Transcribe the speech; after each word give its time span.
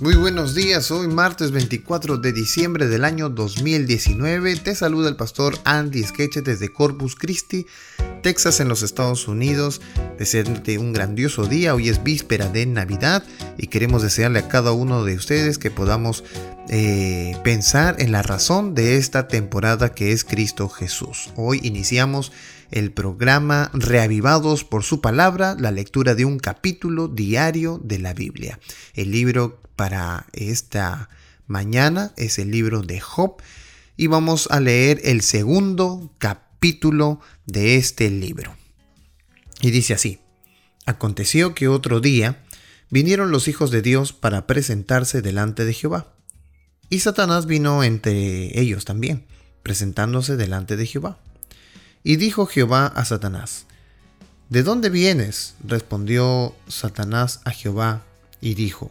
Muy 0.00 0.14
buenos 0.14 0.54
días, 0.54 0.92
hoy 0.92 1.08
martes 1.08 1.50
24 1.50 2.18
de 2.18 2.32
diciembre 2.32 2.86
del 2.86 3.04
año 3.04 3.30
2019. 3.30 4.54
Te 4.54 4.76
saluda 4.76 5.08
el 5.08 5.16
pastor 5.16 5.58
Andy 5.64 6.04
Skeche 6.04 6.40
desde 6.40 6.72
Corpus 6.72 7.16
Christi, 7.16 7.66
Texas 8.22 8.60
en 8.60 8.68
los 8.68 8.82
Estados 8.82 9.28
Unidos. 9.28 9.80
Desearte 10.18 10.78
un 10.78 10.92
grandioso 10.92 11.46
día, 11.46 11.74
hoy 11.74 11.88
es 11.88 12.02
víspera 12.02 12.48
de 12.48 12.66
Navidad 12.66 13.24
y 13.56 13.68
queremos 13.68 14.02
desearle 14.02 14.40
a 14.40 14.48
cada 14.48 14.72
uno 14.72 15.04
de 15.04 15.14
ustedes 15.14 15.58
que 15.58 15.70
podamos 15.70 16.24
eh, 16.68 17.36
pensar 17.44 17.96
en 17.98 18.12
la 18.12 18.22
razón 18.22 18.74
de 18.74 18.96
esta 18.96 19.28
temporada 19.28 19.94
que 19.94 20.12
es 20.12 20.24
Cristo 20.24 20.68
Jesús. 20.68 21.30
Hoy 21.36 21.60
iniciamos 21.62 22.32
el 22.70 22.92
programa 22.92 23.70
Reavivados 23.72 24.64
por 24.64 24.82
su 24.82 25.00
palabra, 25.00 25.56
la 25.58 25.70
lectura 25.70 26.14
de 26.14 26.24
un 26.24 26.38
capítulo 26.38 27.08
diario 27.08 27.80
de 27.82 27.98
la 27.98 28.12
Biblia. 28.12 28.58
El 28.94 29.10
libro 29.10 29.62
para 29.76 30.26
esta 30.32 31.08
mañana 31.46 32.12
es 32.16 32.38
el 32.38 32.50
libro 32.50 32.82
de 32.82 33.00
Job 33.00 33.40
y 33.96 34.06
vamos 34.08 34.48
a 34.50 34.60
leer 34.60 35.00
el 35.04 35.22
segundo 35.22 36.12
capítulo 36.18 36.47
de 37.46 37.76
este 37.76 38.10
libro. 38.10 38.54
Y 39.60 39.70
dice 39.70 39.94
así, 39.94 40.20
aconteció 40.86 41.54
que 41.54 41.68
otro 41.68 42.00
día 42.00 42.44
vinieron 42.90 43.30
los 43.30 43.48
hijos 43.48 43.70
de 43.70 43.82
Dios 43.82 44.12
para 44.12 44.46
presentarse 44.46 45.22
delante 45.22 45.64
de 45.64 45.74
Jehová. 45.74 46.14
Y 46.90 47.00
Satanás 47.00 47.46
vino 47.46 47.84
entre 47.84 48.58
ellos 48.58 48.84
también, 48.84 49.26
presentándose 49.62 50.36
delante 50.36 50.76
de 50.76 50.86
Jehová. 50.86 51.18
Y 52.02 52.16
dijo 52.16 52.46
Jehová 52.46 52.86
a 52.86 53.04
Satanás, 53.04 53.66
¿De 54.48 54.62
dónde 54.62 54.88
vienes? 54.88 55.54
respondió 55.62 56.54
Satanás 56.68 57.40
a 57.44 57.50
Jehová 57.50 58.02
y 58.40 58.54
dijo, 58.54 58.90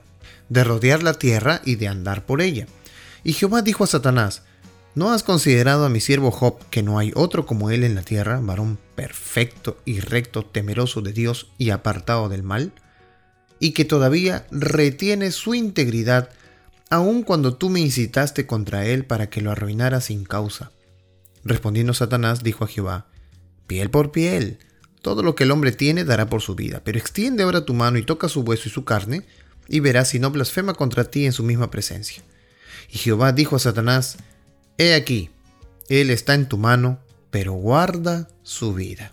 de 0.49 0.63
rodear 0.63 1.01
la 1.01 1.13
tierra 1.13 1.61
y 1.65 1.75
de 1.75 1.87
andar 1.87 2.25
por 2.25 2.41
ella. 2.41 2.67
Y 3.23 3.33
Jehová 3.33 3.63
dijo 3.63 3.83
a 3.83 3.87
Satanás, 3.87 4.43
¿no 4.97 5.11
has 5.11 5.21
considerado 5.21 5.85
a 5.85 5.89
mi 5.89 5.99
siervo 5.99 6.31
Job 6.31 6.57
que 6.71 6.81
no 6.81 6.97
hay 6.97 7.11
otro 7.13 7.45
como 7.45 7.69
él 7.69 7.83
en 7.83 7.93
la 7.93 8.01
tierra, 8.01 8.39
varón 8.41 8.79
perfecto 8.95 9.77
y 9.85 9.99
recto, 9.99 10.43
temeroso 10.43 11.01
de 11.01 11.13
Dios 11.13 11.51
y 11.59 11.69
apartado 11.69 12.29
del 12.29 12.41
mal? 12.41 12.73
Y 13.59 13.73
que 13.73 13.85
todavía 13.85 14.47
retiene 14.49 15.29
su 15.29 15.53
integridad, 15.53 16.31
aun 16.89 17.21
cuando 17.21 17.53
tú 17.53 17.69
me 17.69 17.79
incitaste 17.79 18.47
contra 18.47 18.87
él 18.87 19.05
para 19.05 19.29
que 19.29 19.39
lo 19.39 19.51
arruinara 19.51 20.01
sin 20.01 20.23
causa. 20.23 20.71
Respondiendo 21.43 21.93
Satanás, 21.93 22.41
dijo 22.41 22.63
a 22.63 22.67
Jehová, 22.67 23.05
Piel 23.67 23.91
por 23.91 24.11
piel, 24.11 24.57
todo 25.03 25.21
lo 25.21 25.35
que 25.35 25.43
el 25.43 25.51
hombre 25.51 25.73
tiene 25.73 26.05
dará 26.05 26.27
por 26.27 26.41
su 26.41 26.55
vida, 26.55 26.81
pero 26.83 26.97
extiende 26.97 27.43
ahora 27.43 27.65
tu 27.65 27.75
mano 27.75 27.99
y 27.99 28.03
toca 28.03 28.29
su 28.29 28.41
hueso 28.41 28.67
y 28.67 28.71
su 28.71 28.83
carne, 28.83 29.27
y 29.67 29.79
verás 29.79 30.09
si 30.09 30.17
no 30.17 30.31
blasfema 30.31 30.73
contra 30.73 31.03
ti 31.03 31.27
en 31.27 31.33
su 31.33 31.43
misma 31.43 31.69
presencia. 31.69 32.23
Y 32.89 32.97
Jehová 32.97 33.31
dijo 33.31 33.57
a 33.57 33.59
Satanás, 33.59 34.17
He 34.79 34.93
aquí, 34.93 35.31
él 35.89 36.11
está 36.11 36.35
en 36.35 36.47
tu 36.47 36.59
mano, 36.59 36.99
pero 37.31 37.53
guarda 37.53 38.27
su 38.43 38.75
vida. 38.75 39.11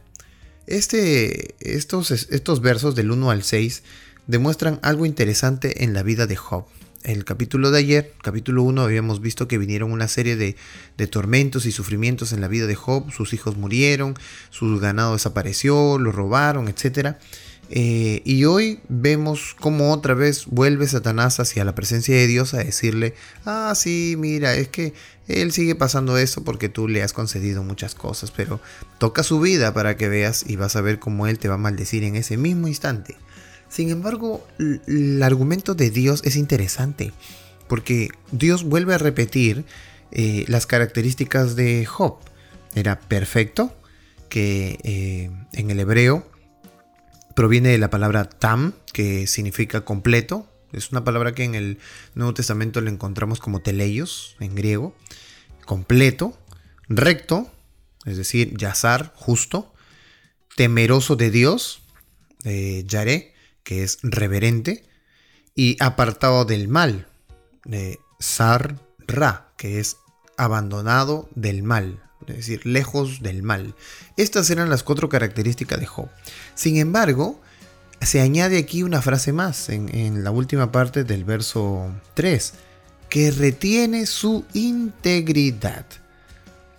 Este, 0.67 1.55
estos, 1.61 2.11
estos 2.11 2.61
versos 2.61 2.95
del 2.95 3.11
1 3.11 3.31
al 3.31 3.43
6 3.43 3.83
demuestran 4.27 4.79
algo 4.83 5.07
interesante 5.07 5.85
en 5.85 5.95
la 5.95 6.03
vida 6.03 6.27
de 6.27 6.37
Job. 6.37 6.67
El 7.03 7.25
capítulo 7.25 7.71
de 7.71 7.79
ayer, 7.79 8.13
capítulo 8.23 8.63
1, 8.63 8.83
habíamos 8.83 9.23
visto 9.23 9.49
que 9.49 9.57
vinieron 9.57 9.91
una 9.91 10.09
serie 10.09 10.37
de, 10.37 10.57
de, 10.99 11.07
tormentos 11.07 11.65
y 11.65 11.73
sufrimientos 11.73 12.33
en 12.33 12.43
la 12.43 12.49
vida 12.49 12.67
de 12.67 12.75
Job. 12.75 13.11
Sus 13.11 13.33
hijos 13.33 13.57
murieron, 13.57 14.19
su 14.51 14.79
ganado 14.79 15.15
desapareció, 15.15 15.99
lo 15.99 16.13
robaron, 16.13 16.69
etc. 16.69 17.17
Eh, 17.77 18.23
y 18.25 18.45
hoy 18.45 18.79
vemos 18.89 19.57
cómo 19.59 19.91
otra 19.93 20.15
vez 20.15 20.47
vuelve 20.47 20.87
Satanás 20.87 21.41
hacia 21.41 21.65
la 21.65 21.75
presencia 21.75 22.15
de 22.15 22.29
Dios 22.29 22.55
a 22.55 22.59
decirle, 22.59 23.15
ah, 23.45 23.73
sí, 23.75 24.15
mira, 24.17 24.55
es 24.55 24.69
que 24.69 24.95
él 25.27 25.51
sigue 25.51 25.75
pasando 25.75 26.17
eso 26.17 26.45
porque 26.45 26.69
tú 26.69 26.87
le 26.87 27.03
has 27.03 27.13
concedido 27.13 27.65
muchas 27.65 27.97
cosas, 27.97 28.31
pero 28.31 28.61
toca 28.99 29.25
su 29.25 29.41
vida 29.41 29.75
para 29.75 29.97
que 29.97 30.09
veas 30.09 30.45
y 30.47 30.55
vas 30.55 30.77
a 30.77 30.83
ver 30.83 31.01
cómo 31.01 31.27
él 31.27 31.41
te 31.41 31.49
va 31.49 31.57
a 31.57 31.59
maldecir 31.59 32.05
en 32.05 32.15
ese 32.15 32.37
mismo 32.37 32.69
instante. 32.69 33.17
Sin 33.69 33.91
embargo, 33.91 34.47
el 34.61 35.21
argumento 35.21 35.75
de 35.75 35.91
Dios 35.91 36.23
es 36.25 36.37
interesante, 36.37 37.13
porque 37.67 38.11
Dios 38.31 38.63
vuelve 38.63 38.95
a 38.95 38.99
repetir 38.99 39.65
eh, 40.13 40.45
las 40.47 40.67
características 40.67 41.57
de 41.57 41.85
Job. 41.87 42.19
Era 42.77 43.01
perfecto, 43.01 43.75
que 44.29 44.79
eh, 44.85 45.31
en 45.53 45.71
el 45.73 45.81
hebreo 45.81 46.25
proviene 47.35 47.71
de 47.71 47.79
la 47.79 47.91
palabra 47.91 48.29
tam, 48.29 48.75
que 48.93 49.27
significa 49.27 49.85
completo. 49.85 50.49
Es 50.73 50.91
una 50.91 51.05
palabra 51.05 51.35
que 51.35 51.45
en 51.45 51.55
el 51.55 51.79
Nuevo 52.15 52.35
Testamento 52.35 52.81
le 52.81 52.91
encontramos 52.91 53.41
como 53.41 53.61
teleios 53.61 54.37
en 54.41 54.55
griego. 54.55 54.95
Completo, 55.67 56.39
recto, 56.89 57.51
es 58.05 58.17
decir, 58.17 58.57
yazar, 58.57 59.13
justo, 59.17 59.73
temeroso 60.57 61.17
de 61.17 61.31
Dios, 61.31 61.83
eh, 62.45 62.85
yaré, 62.87 63.35
que 63.63 63.83
es 63.83 63.99
reverente, 64.03 64.85
y 65.55 65.77
apartado 65.83 66.45
del 66.45 66.69
mal, 66.69 67.07
de 67.65 67.99
sar, 68.19 68.81
ra, 69.07 69.53
que 69.57 69.81
es 69.81 69.97
abandonado 70.37 71.29
del 71.35 71.63
mal, 71.63 72.04
es 72.29 72.37
decir, 72.37 72.67
lejos 72.67 73.23
del 73.23 73.43
mal. 73.43 73.75
Estas 74.17 74.51
eran 74.51 74.71
las 74.71 74.83
cuatro 74.83 75.09
características 75.09 75.81
de 75.81 75.87
Job. 75.87 76.09
Sin 76.55 76.77
embargo, 76.77 77.41
se 78.01 78.21
añade 78.21 78.59
aquí 78.59 78.83
una 78.83 79.03
frase 79.03 79.33
más 79.33 79.69
en, 79.69 80.25
la 80.25 80.31
última 80.31 80.73
parte 80.73 81.05
del 81.05 81.25
verso 81.25 81.93
3, 82.15 82.55
que 83.09 83.31
retiene 83.31 84.07
su 84.07 84.45
integridad. 84.53 85.87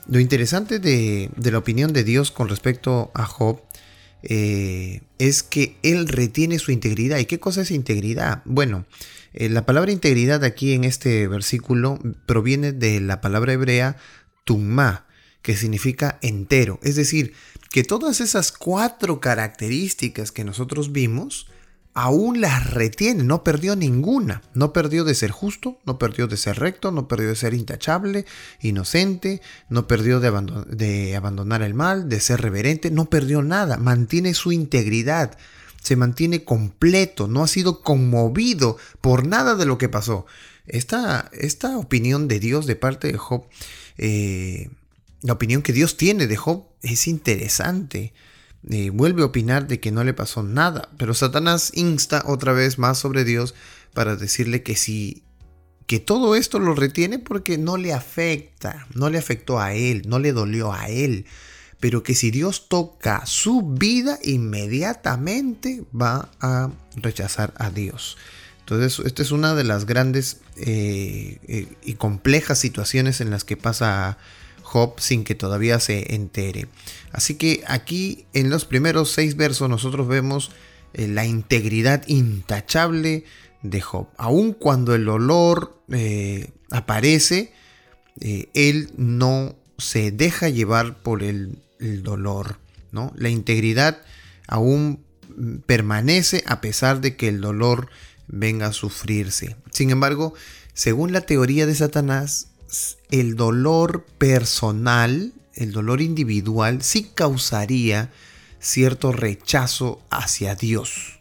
Lo 0.07 0.19
interesante 0.19 0.79
de, 0.79 1.29
la 1.35 1.57
opinión 1.57 1.94
de 1.94 2.03
Dios 2.03 2.31
con 2.31 2.47
respecto 2.47 3.12
a 3.16 3.25
Job 3.25 3.62
eh, 4.22 5.01
es 5.17 5.44
que 5.44 5.77
él 5.81 6.07
retiene 6.07 6.59
su 6.59 6.72
integridad. 6.72 7.17
¿Y 7.17 7.25
qué 7.25 7.39
cosa 7.39 7.62
es 7.62 7.72
integridad? 7.72 8.41
Bueno, 8.45 8.85
eh, 9.33 9.50
la 9.50 9.66
palabra 9.66 9.91
integridad 9.91 10.44
aquí 10.44 10.73
en 10.73 10.83
este 10.83 11.27
versículo 11.27 12.00
proviene 12.25 12.72
de 12.72 13.01
la 13.01 13.19
palabra 13.22 13.53
hebrea 13.53 13.97
tumma, 14.45 15.05
que 15.45 15.56
significa 15.56 16.17
entero. 16.23 16.79
Es 16.81 16.95
decir, 16.95 17.33
que 17.69 17.83
todas 17.83 18.19
esas 18.19 18.51
cuatro 18.51 19.19
características 19.19 20.31
que 20.31 20.44
nosotros 20.44 20.91
vimos, 20.91 21.45
aún 21.94 22.41
las 22.41 22.72
retiene, 22.72 23.23
no 23.23 23.44
perdió 23.44 23.75
ninguna. 23.75 24.41
No 24.56 24.73
perdió 24.73 25.03
de 25.03 25.13
ser 25.13 25.29
justo, 25.29 25.78
no 25.85 26.00
perdió 26.00 26.25
de 26.25 26.38
ser 26.38 26.57
recto, 26.57 26.91
no 26.91 27.07
perdió 27.07 27.29
de 27.29 27.35
ser 27.35 27.53
intachable, 27.53 28.25
inocente, 28.59 29.39
no 29.69 29.85
perdió 29.85 30.19
de, 30.19 31.16
abandonar 31.16 31.62
el 31.62 31.75
mal, 31.75 32.09
de 32.09 32.22
ser 32.22 32.41
reverente, 32.41 32.89
no 32.89 33.06
perdió 33.06 33.44
nada, 33.44 33.77
mantiene 33.77 34.33
su 34.33 34.51
integridad, 34.51 35.38
se 35.79 35.95
mantiene 35.95 36.44
completo, 36.44 37.27
no 37.27 37.44
ha 37.44 37.47
sido 37.47 37.83
conmovido 37.83 38.77
por 39.00 39.27
nada 39.27 39.53
de 39.53 39.67
lo 39.67 39.77
que 39.77 39.89
pasó. 39.89 40.25
Esta, 40.66 41.29
esta 41.33 41.77
opinión 41.77 42.27
de 42.27 42.39
Dios 42.39 42.66
de 42.66 42.75
parte 42.75 43.12
de 43.12 43.19
Job 43.19 43.45
eh, 44.00 44.72
la 45.25 45.34
opinión 45.34 45.63
que 45.63 45.74
Dios 45.74 45.97
tiene 45.97 46.28
de 46.28 46.38
Job 46.38 46.68
es 46.84 47.08
interesante. 47.08 48.13
Eh, 48.69 48.91
vuelve 48.91 49.24
a 49.24 49.25
opinar 49.25 49.68
de 49.68 49.80
que 49.80 49.91
no 49.91 50.03
le 50.03 50.13
pasó 50.13 50.44
nada, 50.44 50.90
pero 51.00 51.16
Satanás 51.16 51.72
insta 51.74 52.24
otra 52.28 52.53
vez 52.53 52.78
más 52.78 53.00
sobre 53.00 53.24
Dios 53.24 53.56
para 53.94 54.16
decirle 54.16 54.62
que 54.62 54.75
si 54.75 55.24
que 55.88 56.00
todo 56.00 56.36
esto 56.36 56.59
lo 56.59 56.75
retiene 56.75 57.19
porque 57.19 57.58
no 57.58 57.78
le 57.78 57.94
afecta, 57.94 58.88
no 58.94 59.09
le 59.09 59.18
afectó 59.18 59.59
a 59.59 59.74
él, 59.74 60.03
no 60.08 60.19
le 60.19 60.31
dolió 60.31 60.74
a 60.74 60.90
él, 60.90 61.25
pero 61.80 62.03
que 62.03 62.13
si 62.13 62.30
Dios 62.30 62.68
toca 62.69 63.25
su 63.25 63.62
vida 63.62 64.19
inmediatamente 64.24 65.83
va 65.94 66.30
a 66.39 66.72
rechazar 66.95 67.54
a 67.57 67.72
Dios. 67.72 68.18
Entonces, 68.60 69.06
esta 69.06 69.22
es 69.22 69.31
una 69.31 69.54
de 69.54 69.63
las 69.63 69.86
grandes 69.86 70.42
eh, 70.57 71.39
eh, 71.48 71.68
y 71.83 71.94
complejas 71.94 72.60
situaciones 72.60 73.22
en 73.22 73.30
las 73.30 73.44
que 73.44 73.57
pasa 73.57 74.18
Job 74.65 75.00
sin 75.00 75.23
que 75.23 75.35
todavía 75.35 75.79
se 75.79 76.15
entere. 76.15 76.67
Así 77.12 77.35
que 77.35 77.63
aquí 77.67 78.25
en 78.33 78.50
los 78.50 78.65
primeros 78.65 79.12
seis 79.12 79.38
versos 79.38 79.69
nosotros 79.69 80.07
vemos 80.07 80.51
eh, 80.94 81.07
la 81.07 81.25
integridad 81.25 82.03
intachable 82.07 83.25
de 83.62 83.79
Job. 83.79 84.07
Aun 84.17 84.53
cuando 84.53 84.95
el 84.95 85.07
olor 85.07 85.79
eh, 85.91 86.50
aparece, 86.71 87.53
eh, 88.19 88.50
él 88.56 88.89
no 88.97 89.56
se 89.77 90.12
deja 90.12 90.50
llevar 90.50 90.97
por 90.97 91.21
el, 91.21 91.59
el 91.79 92.01
dolor. 92.01 92.57
¿no? 92.91 93.13
La 93.15 93.29
integridad 93.29 94.01
aún 94.47 95.06
permanece 95.67 96.44
a 96.47 96.59
pesar 96.59 97.01
de 97.01 97.15
que 97.15 97.27
el 97.27 97.39
dolor 97.39 97.89
venga 98.27 98.67
a 98.67 98.73
sufrirse. 98.73 99.57
Sin 99.69 99.91
embargo, 99.91 100.33
según 100.73 101.13
la 101.13 101.21
teoría 101.21 101.67
de 101.67 101.75
Satanás, 101.75 102.47
el 103.12 103.36
dolor 103.36 104.06
personal, 104.18 105.33
el 105.54 105.72
dolor 105.72 106.01
individual, 106.01 106.81
sí 106.81 107.10
causaría 107.13 108.12
cierto 108.60 109.12
rechazo 109.12 110.01
hacia 110.10 110.56
Dios. 110.56 111.19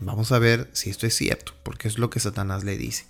Vamos 0.00 0.32
a 0.32 0.38
ver 0.38 0.68
si 0.72 0.90
esto 0.90 1.06
es 1.06 1.14
cierto, 1.14 1.52
porque 1.62 1.88
es 1.88 1.98
lo 1.98 2.10
que 2.10 2.20
Satanás 2.20 2.64
le 2.64 2.76
dice. 2.76 3.04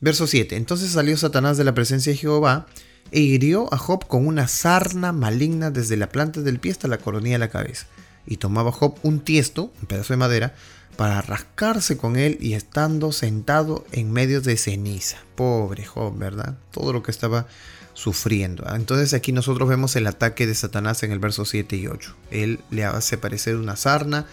Verso 0.00 0.26
7. 0.26 0.56
Entonces 0.56 0.92
salió 0.92 1.16
Satanás 1.16 1.56
de 1.56 1.64
la 1.64 1.74
presencia 1.74 2.12
de 2.12 2.18
Jehová 2.18 2.66
e 3.10 3.20
hirió 3.20 3.72
a 3.72 3.78
Job 3.78 4.06
con 4.06 4.26
una 4.26 4.46
sarna 4.46 5.12
maligna 5.12 5.70
desde 5.70 5.96
la 5.96 6.08
planta 6.08 6.40
del 6.40 6.60
pie 6.60 6.72
hasta 6.72 6.88
la 6.88 6.98
coronilla 6.98 7.34
de 7.34 7.40
la 7.40 7.50
cabeza. 7.50 7.86
Y 8.26 8.36
tomaba 8.36 8.72
Job 8.72 8.98
un 9.02 9.20
tiesto, 9.20 9.72
un 9.80 9.88
pedazo 9.88 10.12
de 10.12 10.18
madera, 10.18 10.54
para 10.98 11.22
rascarse 11.22 11.96
con 11.96 12.16
él 12.16 12.38
y 12.40 12.54
estando 12.54 13.12
sentado 13.12 13.86
en 13.92 14.10
medio 14.10 14.40
de 14.40 14.56
ceniza. 14.56 15.18
Pobre 15.36 15.84
Job, 15.84 16.18
¿verdad? 16.18 16.58
Todo 16.72 16.92
lo 16.92 17.04
que 17.04 17.12
estaba 17.12 17.46
sufriendo. 17.94 18.64
Entonces 18.74 19.14
aquí 19.14 19.30
nosotros 19.30 19.68
vemos 19.68 19.94
el 19.94 20.08
ataque 20.08 20.44
de 20.44 20.56
Satanás 20.56 21.04
en 21.04 21.12
el 21.12 21.20
verso 21.20 21.44
7 21.44 21.76
y 21.76 21.86
8. 21.86 22.16
Él 22.32 22.58
le 22.72 22.84
hace 22.84 23.16
parecer 23.16 23.54
una 23.54 23.76
sarna, 23.76 24.26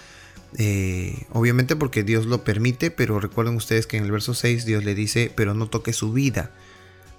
eh, 0.57 1.27
obviamente 1.33 1.75
porque 1.75 2.01
Dios 2.01 2.25
lo 2.25 2.43
permite, 2.43 2.89
pero 2.89 3.19
recuerden 3.19 3.55
ustedes 3.57 3.85
que 3.85 3.97
en 3.97 4.05
el 4.05 4.11
verso 4.11 4.33
6 4.33 4.65
Dios 4.65 4.83
le 4.83 4.95
dice, 4.95 5.31
pero 5.35 5.53
no 5.53 5.67
toque 5.67 5.93
su 5.93 6.13
vida. 6.13 6.49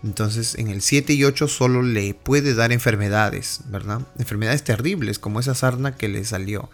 Entonces 0.02 0.56
en 0.56 0.70
el 0.70 0.82
7 0.82 1.12
y 1.12 1.22
8 1.22 1.46
solo 1.46 1.82
le 1.82 2.14
puede 2.14 2.54
dar 2.54 2.72
enfermedades, 2.72 3.60
¿verdad? 3.66 4.00
Enfermedades 4.18 4.64
terribles 4.64 5.20
como 5.20 5.38
esa 5.38 5.54
sarna 5.54 5.94
que 5.94 6.08
le 6.08 6.24
salió. 6.24 6.68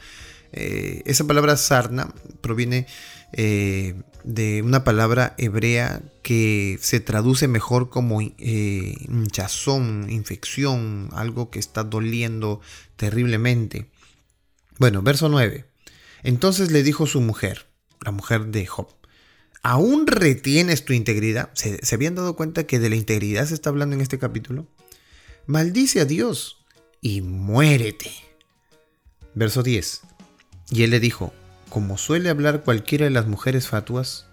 Eh, 0.53 1.03
esa 1.07 1.27
palabra 1.27 1.57
sarna 1.57 2.15
proviene 2.41 2.87
eh, 3.33 3.95
de 4.25 4.63
una 4.63 4.85
palabra 4.85 5.35
hebrea 5.39 6.03
que 6.23 6.79
se 6.81 7.01
traduce 7.01 7.49
mejor 7.49 7.89
como 7.89 8.21
eh, 8.21 8.95
hinchazón, 9.09 10.11
infección, 10.11 11.09
algo 11.13 11.51
que 11.51 11.59
está 11.59 11.83
doliendo 11.85 12.61
terriblemente. 12.97 13.91
Bueno, 14.79 15.03
verso 15.03 15.29
9. 15.29 15.65
Entonces 16.23 16.71
le 16.71 16.83
dijo 16.83 17.07
su 17.07 17.21
mujer, 17.21 17.67
la 18.01 18.13
mujer 18.13 18.47
de 18.47 18.67
Job, 18.67 18.89
¿aún 19.63 20.07
retienes 20.07 20.85
tu 20.85 20.93
integridad? 20.93 21.51
¿Se, 21.55 21.81
habían 21.95 22.15
dado 22.15 22.37
cuenta 22.37 22.67
que 22.67 22.79
de 22.79 22.91
la 22.91 22.97
integridad 22.97 23.47
se 23.47 23.55
está 23.55 23.71
hablando 23.71 23.97
en 23.97 24.03
este 24.03 24.19
capítulo? 24.19 24.67
Maldice 25.47 26.01
a 26.01 26.05
Dios 26.05 26.65
y 27.01 27.23
muérete. 27.23 28.13
Verso 29.35 29.63
10. 29.63 30.03
Y 30.71 30.83
él 30.83 30.91
le 30.91 31.01
dijo, 31.01 31.33
como 31.69 31.99
suele 31.99 32.29
hablar 32.29 32.63
cualquiera 32.63 33.05
de 33.05 33.11
las 33.11 33.27
mujeres 33.27 33.69
fatuas, 33.69 34.27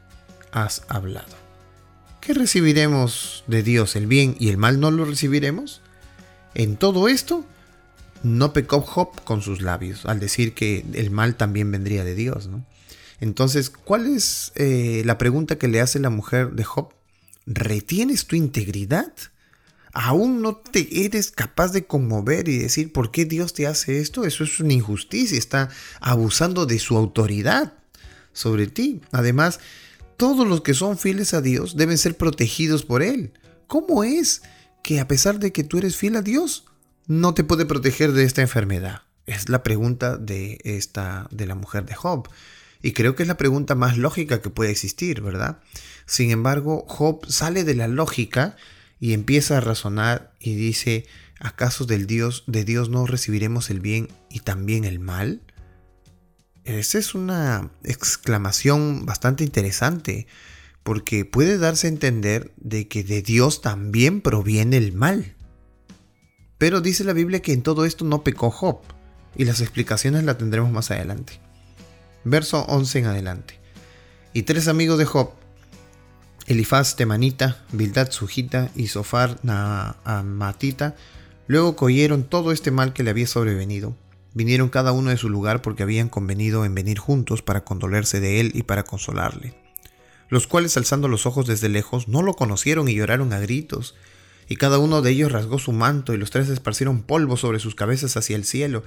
has 0.52 0.84
hablado. 0.88 1.36
¿Qué 2.22 2.34
recibiremos 2.34 3.44
de 3.48 3.64
Dios? 3.64 3.96
¿El 3.96 4.08
bien 4.08 4.36
y 4.40 4.50
el 4.50 4.58
mal 4.58 4.80
no 4.80 4.92
lo 4.92 5.06
recibiremos? 5.06 5.82
En 6.54 6.76
todo 6.76 7.08
esto, 7.08 7.46
no 8.24 8.54
pecó 8.54 8.82
Job 8.82 9.22
con 9.24 9.42
sus 9.42 9.62
labios, 9.62 10.06
al 10.06 10.20
decir 10.20 10.54
que 10.54 10.86
el 10.94 11.12
mal 11.12 11.36
también 11.36 11.72
vendría 11.72 12.04
de 12.04 12.16
Dios, 12.16 12.48
¿no? 12.48 12.66
Entonces, 13.22 13.70
¿cuál 13.70 14.08
es 14.08 14.52
eh, 14.56 15.04
la 15.06 15.18
pregunta 15.18 15.58
que 15.58 15.68
le 15.68 15.82
hace 15.82 16.00
la 16.00 16.10
mujer 16.10 16.52
de 16.52 16.64
Job? 16.64 16.94
¿Retienes 17.46 18.28
tu 18.28 18.36
integridad? 18.36 19.12
¿Aún 19.94 20.42
no 20.42 20.56
te 20.56 21.06
eres 21.06 21.32
capaz 21.32 21.72
de 21.72 21.86
conmover 21.86 22.48
y 22.48 22.58
decir 22.58 22.92
por 22.92 23.12
qué 23.12 23.26
Dios 23.26 23.54
te 23.54 23.68
hace 23.68 24.00
esto? 24.00 24.24
Eso 24.24 24.44
es 24.44 24.60
una 24.60 24.74
injusticia, 24.74 25.38
está 25.38 25.70
abusando 26.00 26.66
de 26.66 26.80
su 26.80 26.96
autoridad 26.96 27.74
sobre 28.34 28.68
ti. 28.68 29.02
Además, 29.12 29.60
todos 30.18 30.48
los 30.48 30.62
que 30.62 30.74
son 30.74 30.98
fieles 30.98 31.34
a 31.34 31.42
Dios 31.42 31.76
deben 31.76 31.98
ser 31.98 32.18
protegidos 32.18 32.84
por 32.84 33.02
Él. 33.02 33.34
¿Cómo 33.68 34.04
es 34.04 34.42
que 34.84 35.00
a 35.00 35.08
pesar 35.08 35.40
de 35.40 35.52
que 35.52 35.64
tú 35.64 35.78
eres 35.78 35.96
fiel 35.96 36.16
a 36.16 36.22
Dios, 36.22 36.66
no 37.08 37.34
te 37.34 37.44
puede 37.44 37.66
proteger 37.66 38.12
de 38.12 38.24
esta 38.24 38.42
enfermedad? 38.42 39.04
Es 39.26 39.50
la 39.50 39.64
pregunta 39.64 40.18
de 40.18 40.60
esta 40.64 41.28
de 41.32 41.46
la 41.46 41.56
mujer 41.56 41.86
de 41.86 41.96
Job. 41.96 42.28
Y 42.82 42.94
creo 42.94 43.16
que 43.16 43.24
es 43.24 43.28
la 43.28 43.38
pregunta 43.38 43.76
más 43.76 43.98
lógica 43.98 44.42
que 44.42 44.50
puede 44.50 44.72
existir, 44.72 45.22
¿verdad? 45.22 45.60
Sin 46.06 46.32
embargo, 46.32 46.86
Job 46.88 47.26
sale 47.28 47.64
de 47.64 47.76
la 47.76 47.88
lógica 47.88 48.56
y 49.00 49.14
empieza 49.14 49.58
a 49.58 49.62
razonar 49.62 50.34
y 50.40 50.56
dice, 50.56 51.06
¿acaso 51.40 51.86
del 51.86 52.06
Dios 52.06 52.44
de 52.48 52.66
Dios 52.66 52.90
no 52.90 53.06
recibiremos 53.06 53.70
el 53.70 53.80
bien 53.80 54.10
y 54.30 54.42
también 54.42 54.84
el 54.84 55.00
mal? 55.00 55.42
Esa 56.66 57.00
es 57.00 57.16
una 57.16 57.72
exclamación 57.84 59.06
bastante 59.06 59.44
interesante, 59.44 60.28
porque 60.84 61.26
puede 61.26 61.58
darse 61.58 61.88
a 61.88 61.90
entender 61.90 62.54
de 62.58 62.88
que 62.88 63.04
de 63.04 63.22
Dios 63.22 63.62
también 63.62 64.22
proviene 64.22 64.78
el 64.78 64.92
mal. 64.92 65.36
Pero 66.58 66.82
dice 66.82 67.04
la 67.04 67.14
Biblia 67.14 67.42
que 67.42 67.54
en 67.54 67.64
todo 67.64 67.86
esto 67.86 68.06
no 68.06 68.24
pecó 68.24 68.52
Job, 68.52 68.82
y 69.36 69.46
las 69.46 69.62
explicaciones 69.62 70.26
las 70.26 70.38
tendremos 70.38 70.72
más 70.72 70.92
adelante. 70.92 71.40
Verso 72.26 72.66
11 72.66 73.00
en 73.00 73.06
adelante. 73.06 73.60
Y 74.34 74.44
tres 74.44 74.68
amigos 74.68 74.98
de 74.98 75.06
Job, 75.06 75.32
Elifaz 76.50 76.96
temanita, 76.96 77.64
Bildad 77.72 78.10
sujita 78.10 78.72
y 78.76 78.88
Sofar 78.88 79.38
naamatita, 79.44 80.96
luego 81.46 81.76
cogieron 81.76 82.24
todo 82.24 82.52
este 82.52 82.72
mal 82.72 82.92
que 82.92 83.04
le 83.04 83.12
había 83.12 83.28
sobrevenido. 83.28 83.96
Vinieron 84.34 84.70
cada 84.70 84.92
uno 84.92 85.12
de 85.12 85.18
su 85.18 85.30
lugar 85.30 85.62
porque 85.62 85.84
habían 85.84 86.10
convenido 86.10 86.66
en 86.66 86.74
venir 86.74 86.98
juntos 86.98 87.44
para 87.44 87.64
condolerse 87.64 88.20
de 88.20 88.40
él 88.40 88.52
y 88.56 88.64
para 88.64 88.84
consolarle. 88.84 89.54
Los 90.28 90.48
cuales 90.48 90.76
alzando 90.76 91.08
los 91.08 91.28
ojos 91.28 91.46
desde 91.46 91.70
lejos 91.70 92.08
no 92.08 92.24
lo 92.24 92.34
conocieron 92.34 92.88
y 92.88 92.96
lloraron 92.96 93.32
a 93.32 93.40
gritos, 93.40 93.94
y 94.48 94.56
cada 94.56 94.80
uno 94.80 95.04
de 95.04 95.12
ellos 95.12 95.32
rasgó 95.32 95.60
su 95.60 95.72
manto 95.72 96.16
y 96.16 96.18
los 96.18 96.32
tres 96.32 96.50
esparcieron 96.50 97.04
polvo 97.04 97.38
sobre 97.38 97.60
sus 97.60 97.76
cabezas 97.76 98.18
hacia 98.18 98.36
el 98.36 98.44
cielo. 98.44 98.84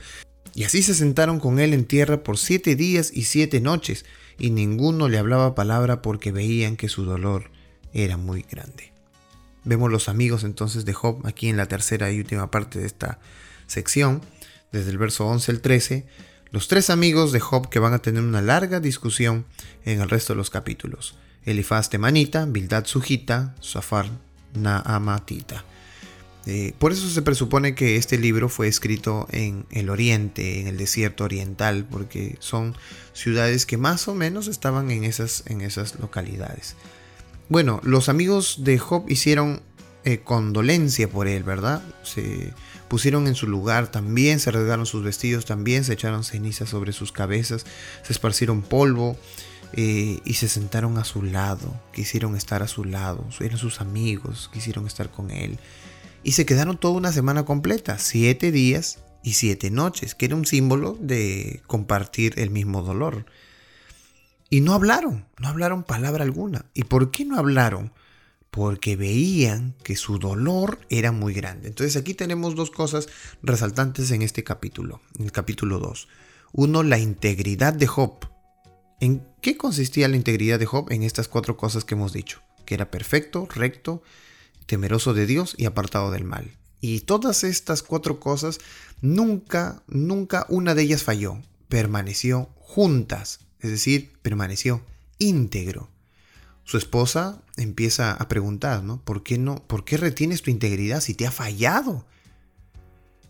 Y 0.52 0.64
así 0.64 0.82
se 0.82 0.94
sentaron 0.94 1.38
con 1.38 1.60
él 1.60 1.74
en 1.74 1.84
tierra 1.84 2.24
por 2.24 2.38
siete 2.38 2.74
días 2.74 3.12
y 3.14 3.22
siete 3.22 3.60
noches, 3.60 4.04
y 4.42 4.50
ninguno 4.50 5.08
le 5.08 5.18
hablaba 5.18 5.54
palabra 5.54 6.02
porque 6.02 6.32
veían 6.32 6.76
que 6.76 6.88
su 6.88 7.04
dolor 7.04 7.52
era 7.94 8.16
muy 8.16 8.42
grande. 8.42 8.92
Vemos 9.62 9.88
los 9.88 10.08
amigos 10.08 10.42
entonces 10.42 10.84
de 10.84 10.92
Job 10.92 11.24
aquí 11.24 11.48
en 11.48 11.56
la 11.56 11.66
tercera 11.66 12.10
y 12.10 12.18
última 12.18 12.50
parte 12.50 12.80
de 12.80 12.86
esta 12.86 13.20
sección, 13.68 14.20
desde 14.72 14.90
el 14.90 14.98
verso 14.98 15.26
11 15.28 15.52
al 15.52 15.60
13, 15.60 16.06
los 16.50 16.66
tres 16.66 16.90
amigos 16.90 17.30
de 17.30 17.38
Job 17.38 17.68
que 17.68 17.78
van 17.78 17.94
a 17.94 18.00
tener 18.00 18.20
una 18.20 18.42
larga 18.42 18.80
discusión 18.80 19.46
en 19.84 20.00
el 20.00 20.10
resto 20.10 20.32
de 20.32 20.38
los 20.38 20.50
capítulos. 20.50 21.14
Elifaz 21.44 21.88
temanita, 21.88 22.44
Bildad 22.44 22.86
sujita, 22.86 23.54
Safar 23.60 24.06
naamatita. 24.54 25.64
Eh, 26.46 26.74
por 26.78 26.92
eso 26.92 27.08
se 27.08 27.22
presupone 27.22 27.74
que 27.74 27.96
este 27.96 28.18
libro 28.18 28.48
fue 28.48 28.66
escrito 28.66 29.28
en 29.30 29.64
el 29.70 29.90
oriente, 29.90 30.60
en 30.60 30.66
el 30.66 30.76
desierto 30.76 31.24
oriental, 31.24 31.86
porque 31.88 32.36
son 32.40 32.74
ciudades 33.12 33.64
que 33.66 33.76
más 33.76 34.08
o 34.08 34.14
menos 34.14 34.48
estaban 34.48 34.90
en 34.90 35.04
esas, 35.04 35.44
en 35.46 35.60
esas 35.60 35.98
localidades. 36.00 36.74
Bueno, 37.48 37.80
los 37.84 38.08
amigos 38.08 38.64
de 38.64 38.78
Job 38.78 39.04
hicieron 39.08 39.62
eh, 40.04 40.18
condolencia 40.18 41.08
por 41.08 41.28
él, 41.28 41.44
¿verdad? 41.44 41.82
Se 42.02 42.52
pusieron 42.88 43.28
en 43.28 43.34
su 43.34 43.46
lugar, 43.46 43.90
también 43.90 44.40
se 44.40 44.50
regaron 44.50 44.84
sus 44.84 45.04
vestidos, 45.04 45.44
también 45.44 45.84
se 45.84 45.92
echaron 45.92 46.24
ceniza 46.24 46.66
sobre 46.66 46.92
sus 46.92 47.12
cabezas, 47.12 47.64
se 48.02 48.12
esparcieron 48.12 48.62
polvo 48.62 49.16
eh, 49.74 50.20
y 50.24 50.34
se 50.34 50.48
sentaron 50.48 50.98
a 50.98 51.04
su 51.04 51.22
lado, 51.22 51.74
quisieron 51.92 52.36
estar 52.36 52.62
a 52.62 52.68
su 52.68 52.84
lado, 52.84 53.24
eran 53.40 53.58
sus 53.58 53.80
amigos, 53.80 54.50
quisieron 54.52 54.86
estar 54.86 55.10
con 55.10 55.30
él. 55.30 55.58
Y 56.24 56.32
se 56.32 56.46
quedaron 56.46 56.78
toda 56.78 56.94
una 56.94 57.12
semana 57.12 57.44
completa, 57.44 57.98
siete 57.98 58.52
días 58.52 59.00
y 59.24 59.34
siete 59.34 59.70
noches, 59.70 60.14
que 60.14 60.26
era 60.26 60.36
un 60.36 60.46
símbolo 60.46 60.96
de 61.00 61.62
compartir 61.66 62.34
el 62.38 62.50
mismo 62.50 62.82
dolor. 62.82 63.26
Y 64.48 64.60
no 64.60 64.74
hablaron, 64.74 65.26
no 65.38 65.48
hablaron 65.48 65.82
palabra 65.82 66.24
alguna. 66.24 66.66
¿Y 66.74 66.84
por 66.84 67.10
qué 67.10 67.24
no 67.24 67.38
hablaron? 67.38 67.92
Porque 68.50 68.96
veían 68.96 69.74
que 69.82 69.96
su 69.96 70.18
dolor 70.18 70.78
era 70.90 71.10
muy 71.10 71.32
grande. 71.32 71.68
Entonces 71.68 71.96
aquí 71.96 72.14
tenemos 72.14 72.54
dos 72.54 72.70
cosas 72.70 73.08
resaltantes 73.42 74.10
en 74.10 74.22
este 74.22 74.44
capítulo, 74.44 75.00
en 75.18 75.24
el 75.24 75.32
capítulo 75.32 75.78
2. 75.78 76.06
Uno, 76.52 76.82
la 76.82 76.98
integridad 76.98 77.72
de 77.72 77.86
Job. 77.86 78.28
¿En 79.00 79.26
qué 79.40 79.56
consistía 79.56 80.06
la 80.06 80.16
integridad 80.16 80.58
de 80.58 80.66
Job? 80.66 80.92
En 80.92 81.02
estas 81.02 81.28
cuatro 81.28 81.56
cosas 81.56 81.84
que 81.84 81.94
hemos 81.94 82.12
dicho. 82.12 82.42
Que 82.66 82.74
era 82.74 82.90
perfecto, 82.90 83.48
recto, 83.52 84.02
temeroso 84.66 85.14
de 85.14 85.26
Dios 85.26 85.54
y 85.56 85.64
apartado 85.66 86.10
del 86.10 86.24
mal. 86.24 86.56
Y 86.80 87.00
todas 87.00 87.44
estas 87.44 87.82
cuatro 87.82 88.18
cosas, 88.20 88.58
nunca, 89.00 89.82
nunca 89.86 90.46
una 90.48 90.74
de 90.74 90.82
ellas 90.82 91.02
falló. 91.02 91.38
Permaneció 91.68 92.50
juntas 92.58 93.40
es 93.62 93.70
decir, 93.70 94.12
permaneció 94.22 94.82
íntegro. 95.18 95.88
Su 96.64 96.76
esposa 96.76 97.42
empieza 97.56 98.12
a 98.12 98.28
preguntar, 98.28 98.82
¿no? 98.82 99.00
¿Por 99.02 99.22
qué 99.22 99.38
no? 99.38 99.66
¿Por 99.66 99.84
qué 99.84 99.96
retienes 99.96 100.42
tu 100.42 100.50
integridad 100.50 101.00
si 101.00 101.14
te 101.14 101.26
ha 101.26 101.30
fallado? 101.30 102.04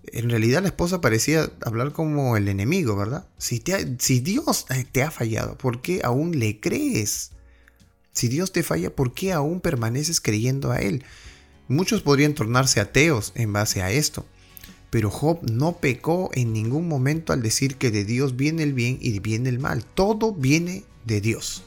En 0.05 0.31
realidad 0.31 0.63
la 0.63 0.69
esposa 0.69 1.01
parecía 1.01 1.53
hablar 1.65 1.93
como 1.93 2.37
el 2.37 2.49
enemigo, 2.49 2.97
¿verdad? 2.97 3.27
Si, 3.39 3.61
te 3.61 3.97
si 3.99 4.21
Dios 4.21 4.67
te 4.91 5.03
ha 5.03 5.11
fallado, 5.11 5.57
¿por 5.57 5.81
qué 5.81 6.01
aún 6.03 6.39
le 6.39 6.61
crees? 6.61 7.33
Si 8.13 8.29
Dios 8.29 8.53
te 8.53 8.63
falla, 8.63 8.95
¿por 8.95 9.15
qué 9.15 9.33
aún 9.33 9.61
permaneces 9.61 10.21
creyendo 10.21 10.71
a 10.71 10.79
Él? 10.79 11.05
Muchos 11.69 12.03
podrían 12.03 12.35
tornarse 12.35 12.81
ateos 12.81 13.33
en 13.35 13.53
base 13.53 13.83
a 13.83 13.91
esto. 13.91 14.27
Pero 14.91 15.11
Job 15.11 15.39
no 15.51 15.79
pecó 15.79 16.31
en 16.35 16.53
ningún 16.53 16.87
momento 16.87 17.33
al 17.33 17.41
decir 17.41 17.77
que 17.77 17.91
de 17.91 18.05
Dios 18.05 18.37
viene 18.37 18.63
el 18.63 18.75
bien 18.75 18.99
y 19.01 19.19
viene 19.21 19.49
el 19.49 19.59
mal. 19.59 19.85
Todo 19.85 20.35
viene 20.35 20.85
de 21.07 21.23
Dios. 21.23 21.63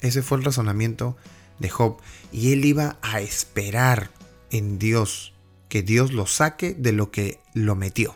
Ese 0.00 0.22
fue 0.22 0.38
el 0.38 0.44
razonamiento 0.44 1.16
de 1.58 1.68
Job. 1.68 1.98
Y 2.32 2.52
él 2.52 2.64
iba 2.64 2.98
a 3.02 3.20
esperar 3.20 4.10
en 4.50 4.78
Dios, 4.78 5.34
que 5.68 5.82
Dios 5.82 6.12
lo 6.14 6.26
saque 6.26 6.72
de 6.72 6.92
lo 6.92 7.10
que 7.10 7.38
lo 7.52 7.76
metió. 7.76 8.14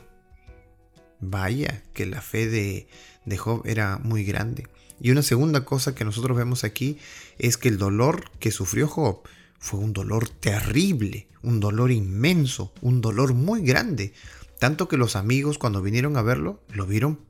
Vaya, 1.21 1.83
que 1.93 2.07
la 2.07 2.23
fe 2.23 2.47
de, 2.47 2.89
de 3.27 3.37
Job 3.37 3.63
era 3.67 3.99
muy 3.99 4.25
grande. 4.25 4.67
Y 5.01 5.11
una 5.11 5.23
segunda 5.23 5.65
cosa 5.65 5.95
que 5.95 6.05
nosotros 6.05 6.37
vemos 6.37 6.65
aquí 6.65 6.99
es 7.39 7.57
que 7.57 7.69
el 7.69 7.79
dolor 7.79 8.31
que 8.41 8.51
sufrió 8.51 8.89
Job 8.89 9.23
fue 9.59 9.81
un 9.81 9.93
dolor 9.93 10.29
terrible, 10.29 11.29
un 11.43 11.61
dolor 11.61 11.91
inmenso, 11.91 12.73
un 12.81 13.01
dolor 13.01 13.35
muy 13.35 13.63
grande. 13.63 14.13
Tanto 14.59 14.89
que 14.89 14.97
los 14.97 15.17
amigos 15.17 15.59
cuando 15.59 15.83
vinieron 15.83 16.17
a 16.17 16.23
verlo 16.23 16.63
lo 16.73 16.87
vieron 16.87 17.21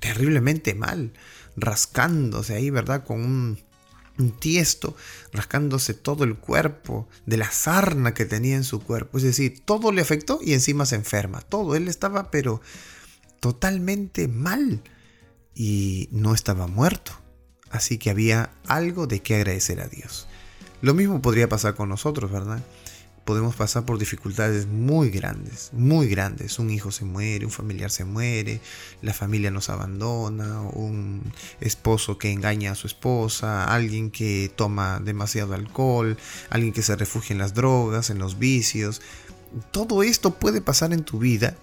terriblemente 0.00 0.74
mal, 0.74 1.12
rascándose 1.56 2.54
ahí, 2.54 2.70
¿verdad? 2.70 3.04
Con 3.04 3.24
un, 3.24 3.58
tiesto, 4.38 4.96
rascándose 5.32 5.94
todo 5.94 6.24
el 6.24 6.36
cuerpo, 6.36 7.08
de 7.26 7.36
la 7.36 7.50
sarna 7.50 8.14
que 8.14 8.24
tenía 8.24 8.56
en 8.56 8.64
su 8.64 8.80
cuerpo. 8.80 9.18
Es 9.18 9.24
decir, 9.24 9.60
todo 9.64 9.92
le 9.92 10.00
afectó 10.00 10.38
y 10.42 10.54
encima 10.54 10.86
se 10.86 10.96
enferma. 10.96 11.40
Todo, 11.42 11.76
él 11.76 11.88
estaba 11.88 12.30
pero 12.30 12.60
totalmente 13.40 14.26
mal 14.28 14.82
y 15.56 16.08
no 16.12 16.34
estaba 16.34 16.68
muerto. 16.68 17.12
Así 17.70 17.98
que 17.98 18.10
había 18.10 18.50
algo 18.68 19.08
de 19.08 19.22
qué 19.22 19.36
agradecer 19.36 19.80
a 19.80 19.88
Dios. 19.88 20.28
Lo 20.82 20.94
mismo 20.94 21.22
podría 21.22 21.48
pasar 21.48 21.74
con 21.74 21.88
nosotros, 21.88 22.30
¿verdad? 22.30 22.62
Podemos 23.24 23.56
pasar 23.56 23.84
por 23.84 23.98
dificultades 23.98 24.66
muy 24.68 25.10
grandes, 25.10 25.70
muy 25.72 26.06
grandes. 26.06 26.60
Un 26.60 26.70
hijo 26.70 26.92
se 26.92 27.04
muere, 27.04 27.44
un 27.44 27.50
familiar 27.50 27.90
se 27.90 28.04
muere, 28.04 28.60
la 29.02 29.12
familia 29.12 29.50
nos 29.50 29.68
abandona, 29.68 30.60
un 30.60 31.32
esposo 31.60 32.18
que 32.18 32.30
engaña 32.30 32.72
a 32.72 32.76
su 32.76 32.86
esposa, 32.86 33.64
alguien 33.64 34.12
que 34.12 34.52
toma 34.54 35.00
demasiado 35.00 35.54
alcohol, 35.54 36.16
alguien 36.50 36.72
que 36.72 36.82
se 36.82 36.94
refugia 36.94 37.32
en 37.32 37.38
las 37.38 37.54
drogas, 37.54 38.10
en 38.10 38.18
los 38.18 38.38
vicios. 38.38 39.02
Todo 39.72 40.04
esto 40.04 40.34
puede 40.34 40.60
pasar 40.60 40.92
en 40.92 41.02
tu 41.02 41.18
vida, 41.18 41.56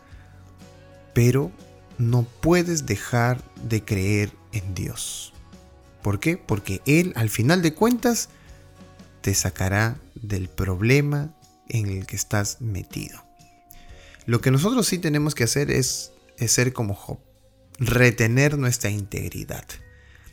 pero 1.14 1.50
no 1.98 2.24
puedes 2.42 2.86
dejar 2.86 3.44
de 3.64 3.84
creer 3.84 4.32
en 4.52 4.74
Dios. 4.74 5.34
¿Por 6.02 6.20
qué? 6.20 6.38
Porque 6.38 6.82
Él 6.86 7.14
al 7.16 7.30
final 7.30 7.62
de 7.62 7.74
cuentas 7.74 8.30
te 9.22 9.34
sacará 9.34 9.98
del 10.16 10.50
problema 10.50 11.34
en 11.70 11.90
el 11.90 12.06
que 12.06 12.16
estás 12.16 12.62
metido. 12.62 13.24
Lo 14.26 14.42
que 14.42 14.52
nosotros 14.52 14.88
sí 14.88 14.98
tenemos 14.98 15.36
que 15.36 15.44
hacer 15.46 15.72
es, 15.72 16.12
ser 16.48 16.74
como 16.74 16.94
Job, 16.94 17.20
retener 17.80 18.58
nuestra 18.58 18.90
integridad. 18.90 19.66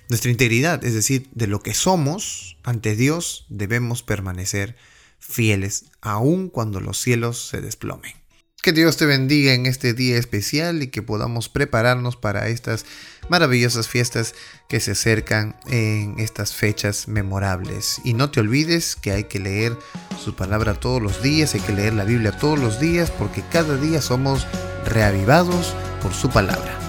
Nuestra 0.08 0.30
integridad, 0.30 0.84
es 0.84 0.94
decir, 0.94 1.28
de 1.32 1.46
lo 1.46 1.62
que 1.62 1.72
somos 1.72 2.56
ante 2.64 2.96
Dios, 2.96 3.46
debemos 3.48 4.02
permanecer 4.02 4.76
fieles, 5.20 5.86
aun 6.00 6.48
cuando 6.48 6.80
los 6.80 6.98
cielos 6.98 7.48
se 7.48 7.60
desplomen. 7.60 8.19
Que 8.62 8.72
Dios 8.72 8.98
te 8.98 9.06
bendiga 9.06 9.54
en 9.54 9.64
este 9.64 9.94
día 9.94 10.18
especial 10.18 10.82
y 10.82 10.88
que 10.88 11.00
podamos 11.00 11.48
prepararnos 11.48 12.16
para 12.16 12.48
estas 12.48 12.84
maravillosas 13.30 13.88
fiestas 13.88 14.34
que 14.68 14.80
se 14.80 14.90
acercan 14.90 15.56
en 15.66 16.18
estas 16.18 16.54
fechas 16.54 17.08
memorables. 17.08 18.02
Y 18.04 18.12
no 18.12 18.30
te 18.30 18.40
olvides 18.40 18.96
que 18.96 19.12
hay 19.12 19.24
que 19.24 19.38
leer 19.38 19.78
su 20.22 20.36
palabra 20.36 20.74
todos 20.74 21.00
los 21.00 21.22
días, 21.22 21.54
hay 21.54 21.60
que 21.60 21.72
leer 21.72 21.94
la 21.94 22.04
Biblia 22.04 22.32
todos 22.32 22.58
los 22.58 22.78
días 22.78 23.10
porque 23.10 23.42
cada 23.50 23.78
día 23.78 24.02
somos 24.02 24.46
reavivados 24.84 25.74
por 26.02 26.12
su 26.12 26.28
palabra. 26.28 26.79